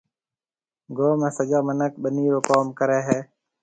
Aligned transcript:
گوم 0.97 1.13
۾ 1.27 1.29
سجا 1.37 1.59
مِنک 1.67 1.93
ٻنِي 2.01 2.25
رو 2.33 2.39
ڪوم 2.49 2.65
ڪريَ 2.77 2.99
هيَ۔ 3.07 3.19